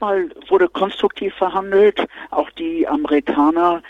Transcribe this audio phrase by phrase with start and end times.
[0.00, 2.06] erstmal wurde konstruktiv verhandelt.
[2.30, 3.82] Auch die Amerikaner,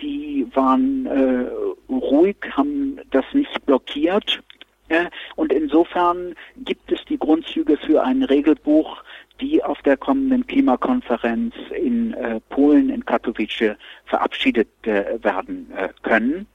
[0.00, 1.46] die waren äh,
[1.90, 4.42] ruhig, haben das nicht blockiert.
[4.88, 5.06] Äh,
[5.36, 9.02] und insofern gibt es die Grundzüge für ein Regelbuch,
[9.40, 16.46] die auf der kommenden Klimakonferenz in äh, Polen, in Katowice, verabschiedet äh, werden äh, können.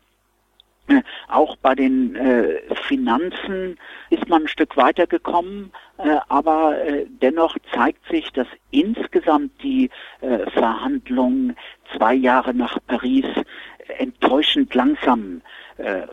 [1.27, 3.77] Auch bei den äh, Finanzen
[4.09, 9.89] ist man ein Stück weitergekommen, äh, aber äh, dennoch zeigt sich, dass insgesamt die
[10.53, 11.55] Verhandlungen
[11.95, 13.25] zwei Jahre nach Paris
[13.97, 15.41] enttäuschend langsam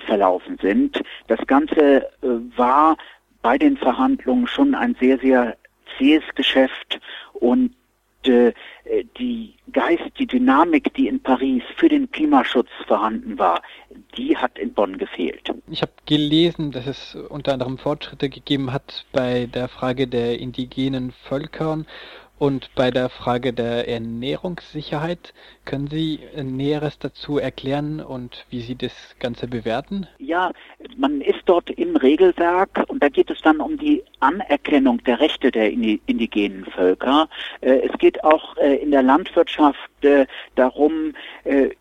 [0.06, 1.02] verlaufen sind.
[1.28, 2.08] Das Ganze
[2.56, 2.97] war
[3.42, 5.56] bei den Verhandlungen schon ein sehr, sehr
[5.97, 7.00] zähes Geschäft
[7.34, 7.74] und
[8.27, 8.52] äh,
[9.18, 13.62] die Geist, die Dynamik, die in Paris für den Klimaschutz vorhanden war,
[14.16, 15.52] die hat in Bonn gefehlt.
[15.70, 21.12] Ich habe gelesen, dass es unter anderem Fortschritte gegeben hat bei der Frage der indigenen
[21.12, 21.86] Völkern
[22.38, 25.34] und bei der Frage der Ernährungssicherheit,
[25.65, 30.06] können Sie Näheres dazu erklären und wie Sie das Ganze bewerten?
[30.19, 30.53] Ja,
[30.97, 35.50] man ist dort im Regelwerk und da geht es dann um die Anerkennung der Rechte
[35.50, 37.28] der indigenen Völker.
[37.61, 41.14] Äh, es geht auch äh, in der Landwirtschaft äh, darum,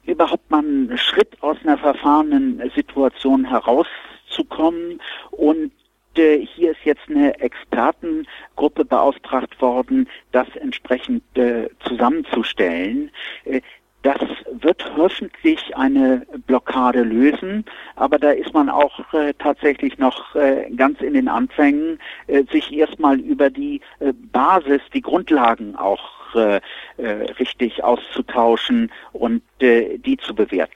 [0.05, 5.71] überhaupt mal einen Schritt aus einer verfahrenen Situation herauszukommen und
[6.17, 13.11] hier ist jetzt eine Expertengruppe beauftragt worden, das entsprechend äh, zusammenzustellen.
[13.45, 13.61] Äh,
[14.03, 14.21] das
[14.61, 17.65] wird hoffentlich eine Blockade lösen,
[17.95, 22.71] aber da ist man auch äh, tatsächlich noch äh, ganz in den Anfängen, äh, sich
[22.71, 26.17] erstmal über die äh, Basis, die Grundlagen auch
[27.39, 30.75] richtig auszutauschen und die zu bewerten.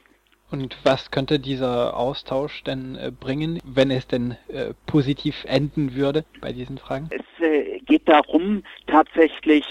[0.52, 6.26] Und was könnte dieser Austausch denn äh, bringen, wenn es denn äh, positiv enden würde
[6.42, 7.10] bei diesen Fragen?
[7.10, 9.66] Es äh, geht darum, tatsächlich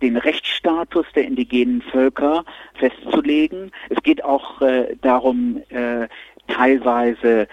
[0.00, 3.72] den Rechtsstatus der indigenen Völker festzulegen.
[3.90, 6.06] Es geht auch äh, darum, äh,
[6.46, 7.46] teilweise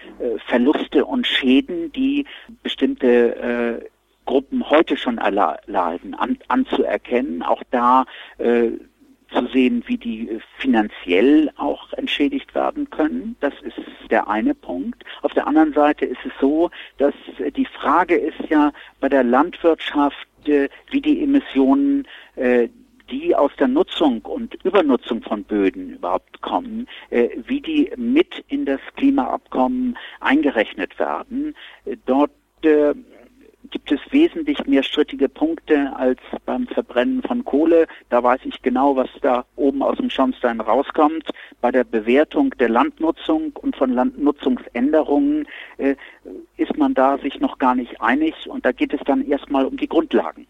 [0.47, 2.25] Verluste und Schäden, die
[2.63, 3.87] bestimmte
[4.25, 7.43] Gruppen heute schon erleiden, an, anzuerkennen.
[7.43, 8.05] Auch da
[9.31, 13.35] zu sehen, wie die äh, finanziell auch entschädigt werden können.
[13.39, 13.75] Das ist
[14.09, 15.03] der eine Punkt.
[15.21, 19.23] Auf der anderen Seite ist es so, dass äh, die Frage ist ja bei der
[19.23, 22.07] Landwirtschaft, äh, wie die Emissionen
[23.09, 28.79] die aus der Nutzung und Übernutzung von Böden überhaupt kommen, wie die mit in das
[28.95, 31.55] Klimaabkommen eingerechnet werden.
[32.05, 32.29] Dort
[34.17, 37.85] wesentlich mehr strittige Punkte als beim Verbrennen von Kohle.
[38.09, 41.29] Da weiß ich genau, was da oben aus dem Schornstein rauskommt.
[41.61, 45.47] Bei der Bewertung der Landnutzung und von Landnutzungsänderungen
[45.77, 45.95] äh,
[46.57, 49.77] ist man da sich noch gar nicht einig und da geht es dann erstmal um
[49.77, 50.47] die Grundlagen.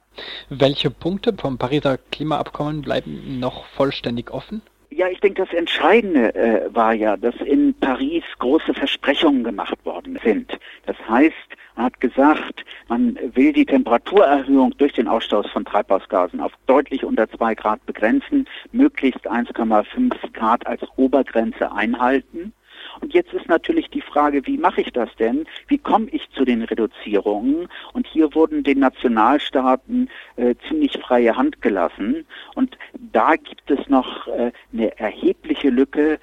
[0.49, 4.61] Welche Punkte vom Pariser Klimaabkommen bleiben noch vollständig offen?
[4.89, 10.17] Ja, ich denke, das Entscheidende äh, war ja, dass in Paris große Versprechungen gemacht worden
[10.23, 10.57] sind.
[10.85, 11.35] Das heißt,
[11.77, 17.55] hat gesagt, man will die Temperaturerhöhung durch den Ausstoß von Treibhausgasen auf deutlich unter zwei
[17.55, 22.53] Grad begrenzen, möglichst 1,5 Grad als Obergrenze einhalten.
[23.01, 25.45] Und jetzt ist natürlich die Frage, wie mache ich das denn?
[25.67, 27.67] Wie komme ich zu den Reduzierungen?
[27.93, 32.25] Und hier wurden den Nationalstaaten äh, ziemlich freie Hand gelassen.
[32.55, 32.77] Und
[33.13, 36.19] da gibt es noch äh, eine erhebliche Lücke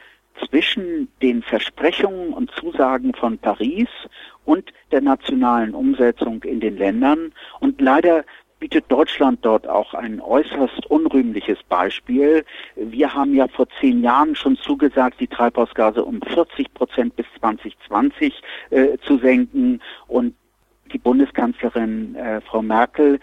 [0.49, 3.89] zwischen den Versprechungen und Zusagen von Paris
[4.45, 7.33] und der nationalen Umsetzung in den Ländern.
[7.61, 8.25] Und leider
[8.61, 12.45] bietet Deutschland dort auch ein äußerst unrühmliches Beispiel.
[12.77, 18.43] Wir haben ja vor zehn Jahren schon zugesagt, die Treibhausgase um 40 Prozent bis 2020
[18.71, 19.83] äh, zu senken.
[20.07, 20.35] Und
[20.93, 23.21] die Bundeskanzlerin äh, Frau Merkel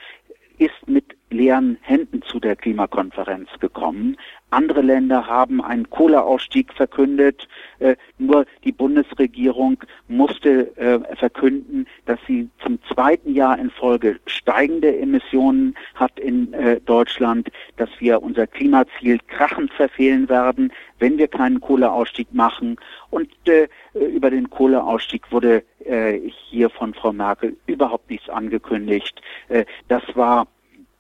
[0.60, 4.18] ist mit leeren Händen zu der Klimakonferenz gekommen.
[4.50, 7.48] Andere Länder haben einen Kohleausstieg verkündet.
[7.80, 14.98] Äh, nur die Bundesregierung musste äh, verkünden, dass sie zum zweiten Jahr in Folge steigende
[15.00, 21.62] Emissionen hat in äh, Deutschland, dass wir unser Klimaziel krachend verfehlen werden, wenn wir keinen
[21.62, 22.76] Kohleausstieg machen.
[23.10, 26.20] Und äh, über den Kohleausstieg wurde äh,
[26.50, 29.22] hier von Frau Merkel überhaupt nichts angekündigt.
[29.48, 30.48] Äh, das war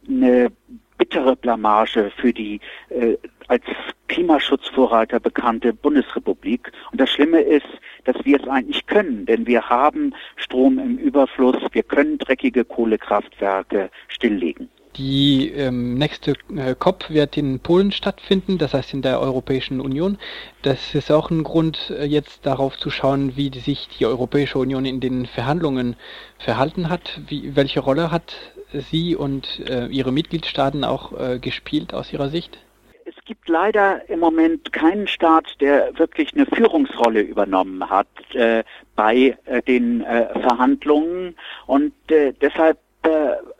[0.07, 0.51] eine
[0.97, 2.59] bittere Blamage für die
[2.89, 3.17] äh,
[3.47, 3.63] als
[4.07, 6.71] Klimaschutzvorreiter bekannte Bundesrepublik.
[6.91, 7.65] Und das Schlimme ist,
[8.05, 13.89] dass wir es eigentlich können, denn wir haben Strom im Überfluss, wir können dreckige Kohlekraftwerke
[14.07, 14.69] stilllegen.
[14.97, 20.17] Die ähm, nächste äh, COP wird in Polen stattfinden, das heißt in der Europäischen Union.
[20.63, 24.83] Das ist auch ein Grund, äh, jetzt darauf zu schauen, wie sich die Europäische Union
[24.83, 25.95] in den Verhandlungen
[26.39, 27.21] verhalten hat.
[27.27, 28.35] Wie, welche Rolle hat
[28.73, 32.57] Sie und äh, Ihre Mitgliedstaaten auch äh, gespielt aus Ihrer Sicht?
[33.05, 38.63] Es gibt leider im Moment keinen Staat, der wirklich eine Führungsrolle übernommen hat äh,
[38.95, 41.35] bei äh, den äh, Verhandlungen
[41.67, 42.77] und äh, deshalb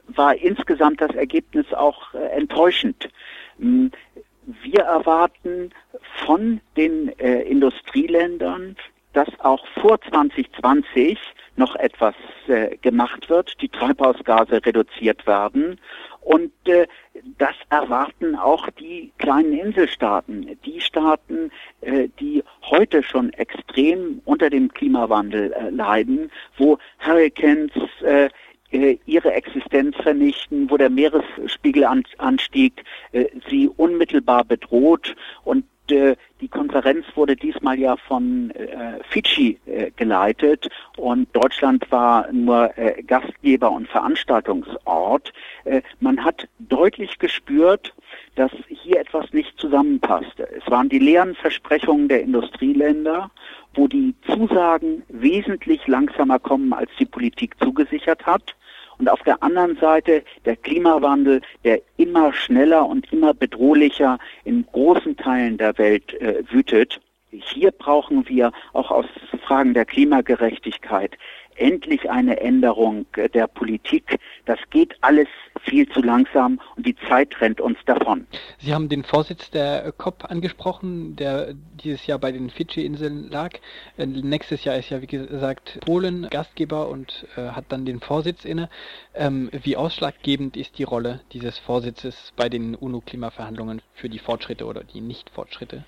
[0.08, 3.10] war insgesamt das Ergebnis auch enttäuschend.
[3.58, 3.90] Hm,
[4.62, 5.72] wir erwarten
[6.24, 8.76] von den Industrieländern,
[9.14, 11.18] dass auch vor 2020
[11.56, 12.16] noch etwas
[12.48, 15.80] äh, gemacht wird, die Treibhausgase reduziert werden.
[16.22, 16.88] Und äh,
[17.38, 21.52] das erwarten auch die kleinen Inselstaaten, die Staaten,
[21.82, 27.72] äh, die heute schon extrem unter dem Klimawandel äh, leiden, wo Hurricanes
[28.04, 28.30] äh,
[28.72, 37.06] äh, ihre Existenz vernichten, wo der Meeresspiegelanstieg äh, sie unmittelbar bedroht und äh, die Konferenz
[37.16, 43.88] wurde diesmal ja von äh, Fidschi äh, geleitet und Deutschland war nur äh, Gastgeber und
[43.88, 45.34] Veranstaltungsort.
[45.66, 47.94] Äh, man hat deutlich gespürt,
[48.36, 50.48] dass hier etwas nicht zusammenpasste.
[50.52, 53.30] Es waren die leeren Versprechungen der Industrieländer,
[53.74, 58.56] wo die Zusagen wesentlich langsamer kommen, als die Politik zugesichert hat
[59.02, 65.18] und auf der anderen Seite der Klimawandel, der immer schneller und immer bedrohlicher in großen
[65.18, 67.02] Teilen der Welt äh, wütet.
[67.32, 69.08] Hier brauchen wir auch aus
[69.48, 71.18] Fragen der Klimagerechtigkeit
[71.56, 74.18] endlich eine Änderung äh, der Politik.
[74.46, 75.28] Das geht alles
[75.64, 78.26] viel zu langsam und die Zeit rennt uns davon.
[78.58, 81.54] Sie haben den Vorsitz der COP angesprochen, der
[81.84, 83.52] dieses Jahr bei den Fidschi-Inseln lag.
[83.98, 88.46] Äh, nächstes Jahr ist ja, wie gesagt, Polen Gastgeber und äh, hat dann den Vorsitz
[88.46, 88.70] inne.
[89.14, 94.84] Ähm, wie ausschlaggebend ist die Rolle dieses Vorsitzes bei den UNO-Klimaverhandlungen für die Fortschritte oder
[94.84, 95.84] die Nicht-Fortschritte?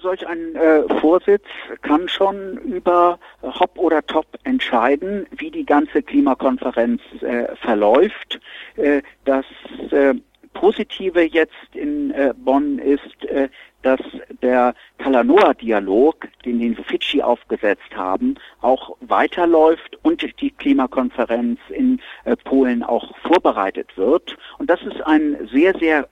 [0.00, 1.44] Solch ein äh, Vorsitz
[1.82, 8.40] kann schon über Hop oder Top entscheiden, wie die ganze Klimakonferenz äh, verläuft.
[8.76, 9.44] Äh, das
[9.90, 10.14] äh,
[10.54, 13.48] Positive jetzt in äh, Bonn ist, äh,
[13.82, 14.00] dass
[14.42, 22.00] der Talanoa-Dialog, den die Fidschi aufgesetzt haben, auch weiterläuft und die Klimakonferenz in
[22.42, 24.36] Polen auch vorbereitet wird.
[24.58, 26.08] Und das ist ein sehr, sehr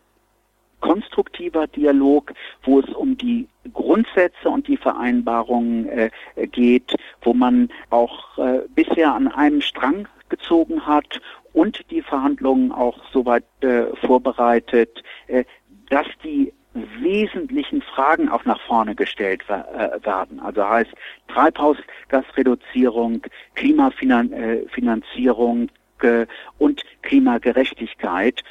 [0.86, 6.10] konstruktiver Dialog, wo es um die Grundsätze und die Vereinbarungen äh,
[6.52, 11.20] geht, wo man auch äh, bisher an einem Strang gezogen hat
[11.52, 15.44] und die Verhandlungen auch soweit äh, vorbereitet, äh,
[15.90, 16.52] dass die
[17.00, 19.64] wesentlichen Fragen auch nach vorne gestellt äh,
[20.04, 20.38] werden.
[20.40, 20.92] Also heißt
[21.28, 23.22] Treibhausgasreduzierung,
[23.54, 25.70] Klimafinanzierung
[26.02, 26.26] äh,
[26.58, 28.44] und Klimagerechtigkeit.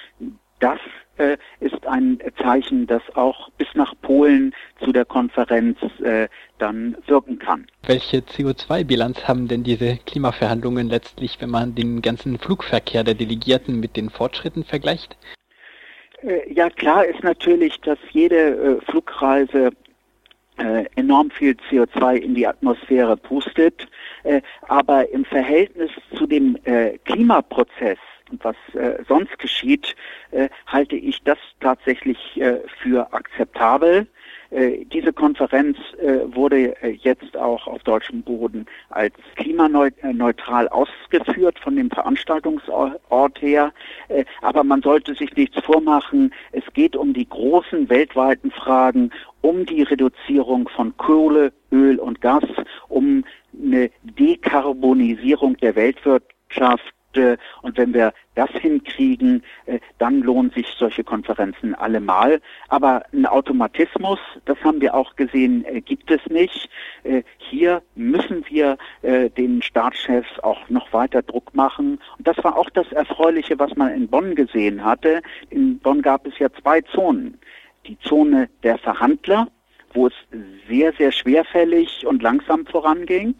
[0.59, 0.79] Das
[1.17, 4.53] äh, ist ein Zeichen, das auch bis nach Polen
[4.83, 6.27] zu der Konferenz äh,
[6.57, 7.67] dann wirken kann.
[7.85, 13.95] Welche CO2-Bilanz haben denn diese Klimaverhandlungen letztlich, wenn man den ganzen Flugverkehr der Delegierten mit
[13.95, 15.17] den Fortschritten vergleicht?
[16.21, 19.71] Äh, ja, klar ist natürlich, dass jede äh, Flugreise
[20.57, 23.87] äh, enorm viel CO2 in die Atmosphäre pustet,
[24.23, 26.57] äh, aber im Verhältnis zu dem
[27.03, 27.99] Klimaprozess
[28.43, 29.95] was äh, sonst geschieht,
[30.31, 34.07] äh, halte ich das tatsächlich äh, für akzeptabel.
[34.55, 41.75] Äh, diese Konferenz äh, wurde äh, jetzt auch auf deutschem Boden als klimaneutral ausgeführt von
[41.75, 43.73] dem Veranstaltungsort her.
[44.41, 46.33] Aber man sollte sich nichts vormachen.
[46.51, 49.11] Es geht um die großen weltweiten Fragen,
[49.41, 52.45] um die Reduzierung von Kohle, Öl und Gas,
[52.87, 53.25] um
[53.61, 57.37] eine Dekarbonisierung der Weltwirtschaft Produkte.
[57.61, 62.41] Und wenn wir das hinkriegen, äh, dann lohnen sich solche Konferenzen allemal.
[62.67, 66.69] Aber ein Automatismus, das haben wir auch gesehen, äh, gibt es nicht.
[67.03, 71.99] Äh, hier müssen wir den Staatschefs auch noch weiter Druck machen.
[72.17, 75.21] Und das war auch das Erfreuliche, was man in Bonn gesehen hatte.
[75.49, 77.37] In Bonn gab es ja zwei Zonen.
[77.85, 79.47] Die Zone der Verhandler,
[79.93, 80.13] wo es
[80.67, 83.35] sehr, sehr schwerfällig und langsam voranging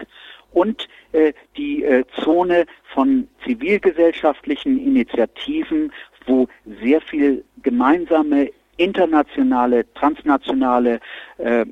[0.55, 5.91] und äh, die äh, Zone von zivilgesellschaftlichen Initiativen,
[6.25, 6.47] wo
[6.81, 11.01] sehr viel gemeinsame internationale, transnationale
[11.37, 11.65] äh,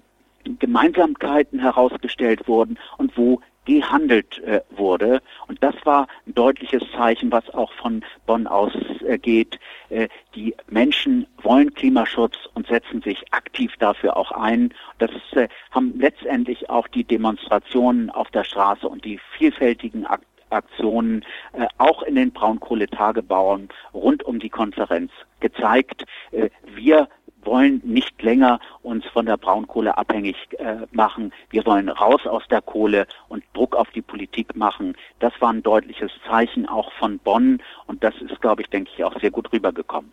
[0.60, 5.22] Gemeinsamkeiten herausgestellt wurden und wo gehandelt äh, wurde.
[5.48, 9.60] Und das war ein deutliches Zeichen, was auch von Bonn ausgeht.
[9.90, 14.74] Äh, die Menschen wollen Klimaschutz und setzen sich aktiv dafür auch ein.
[15.00, 20.22] Das äh, haben letztendlich auch die Demonstrationen auf der Straße und die vielfältigen Ak
[20.54, 26.06] Aktionen äh, auch in den Braunkohletagebauen rund um die Konferenz gezeigt.
[26.32, 27.10] Äh, wir
[27.46, 32.62] wollen nicht länger uns von der Braunkohle abhängig äh, machen, wir wollen raus aus der
[32.62, 34.96] Kohle und Druck auf die Politik machen.
[35.20, 39.04] Das war ein deutliches Zeichen auch von Bonn und das ist, glaube ich, denke ich,
[39.04, 40.12] auch sehr gut rübergekommen.